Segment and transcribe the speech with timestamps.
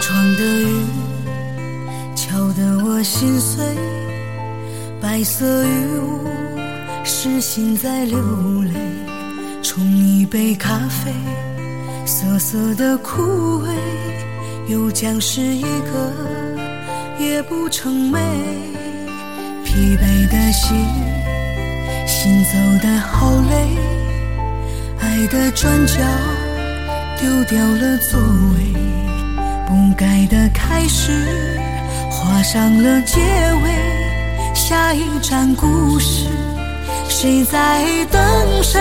[0.00, 0.86] 窗的雨
[2.14, 3.64] 敲得我心碎，
[5.00, 6.26] 白色雨雾
[7.04, 8.18] 是心在流
[8.62, 8.72] 泪。
[9.62, 11.12] 冲一杯咖啡，
[12.04, 13.68] 涩涩的苦味，
[14.68, 16.12] 又将是一个
[17.18, 18.18] 夜不成寐。
[19.64, 20.76] 疲惫的心，
[22.06, 23.76] 行走的好累，
[25.00, 25.94] 爱的转角
[27.18, 28.20] 丢掉了座
[28.54, 28.63] 位。
[29.66, 31.12] 不该的开始，
[32.10, 33.94] 画上了结尾。
[34.54, 36.26] 下一站故事，
[37.08, 38.22] 谁在等
[38.62, 38.80] 谁？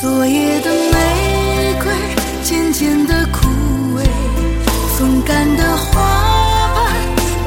[0.00, 1.92] 昨夜的玫瑰
[2.42, 3.46] 渐渐的枯
[3.96, 4.02] 萎，
[4.96, 6.92] 风干的花瓣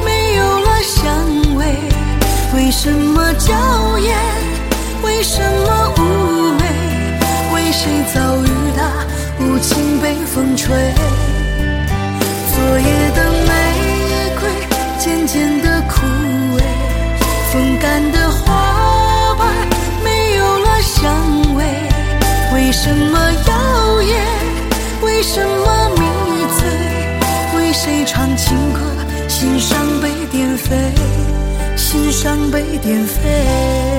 [0.04, 1.66] 没有了香味。
[2.54, 4.16] 为什么娇艳？
[5.02, 6.02] 为什么妩
[6.54, 6.64] 媚？
[7.54, 8.57] 为谁遭遇？
[9.48, 10.76] 无情被风吹，
[12.54, 13.50] 昨夜的玫
[14.38, 14.42] 瑰
[14.98, 16.04] 渐渐的枯
[16.54, 16.60] 萎，
[17.50, 19.48] 风干的花瓣
[20.04, 21.64] 没有了香味。
[22.52, 24.18] 为什么摇曳？
[25.02, 26.02] 为什么迷
[26.58, 27.58] 醉？
[27.58, 28.80] 为谁唱情歌？
[29.28, 30.76] 心伤被点飞，
[31.74, 33.97] 心伤被点飞。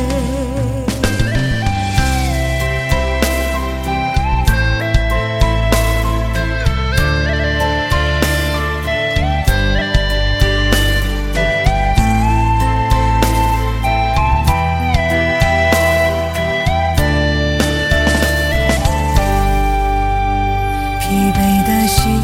[21.10, 22.22] 疲惫的心，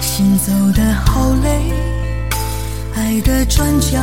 [0.00, 1.70] 行走的好累，
[2.96, 3.98] 爱的转角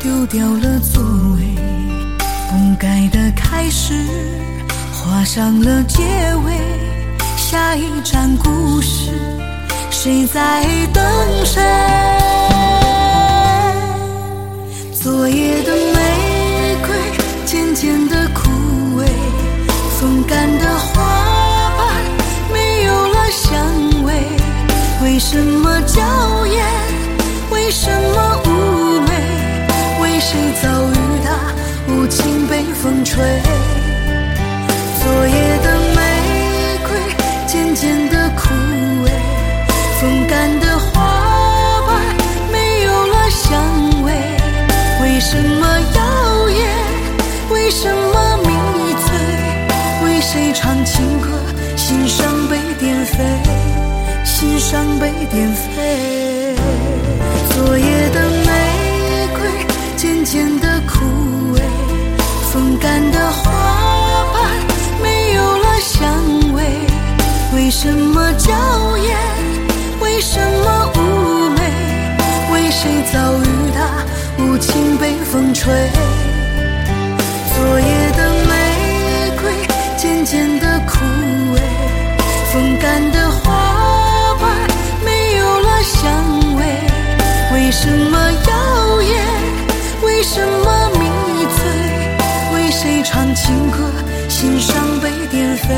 [0.00, 1.02] 丢掉了座
[1.36, 1.54] 位，
[2.48, 3.92] 不该的开始
[4.90, 6.02] 画上了结
[6.46, 6.58] 尾。
[7.36, 9.10] 下一站故事，
[9.90, 11.04] 谁在等
[11.44, 12.15] 谁？
[25.28, 26.64] 什么娇艳？
[27.50, 29.08] 为什么妩媚？
[30.00, 30.94] 为谁遭遇
[31.24, 31.28] 的
[31.88, 33.24] 无情被风吹？
[35.02, 36.90] 昨夜的玫瑰
[37.44, 38.54] 渐渐的枯
[39.04, 39.10] 萎，
[40.00, 41.90] 风干的花瓣
[42.52, 44.12] 没有了香味。
[45.02, 45.66] 为什么
[45.96, 46.70] 耀眼？
[47.50, 49.08] 为什么迷醉？
[50.04, 51.26] 为谁唱情歌？
[51.74, 53.24] 心伤被点飞，
[54.38, 56.54] 心伤被点飞。
[57.48, 59.40] 昨夜的玫瑰
[59.96, 61.06] 渐渐的枯
[61.54, 61.60] 萎，
[62.52, 64.52] 风干的花瓣
[65.02, 66.62] 没有了香味。
[67.54, 68.52] 为什么娇
[68.98, 69.16] 艳？
[70.02, 71.00] 为什么妩
[71.56, 71.60] 媚？
[72.52, 75.72] 为谁遭遇的无情被风吹？
[87.78, 89.22] 什么耀眼？
[90.02, 91.58] 为什么迷醉？
[92.54, 93.76] 为谁唱情歌？
[94.30, 95.74] 心伤被点飞，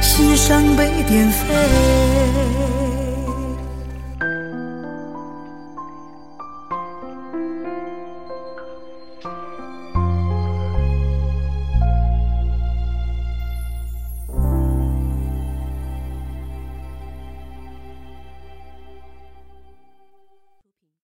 [0.00, 2.61] 心伤被点飞。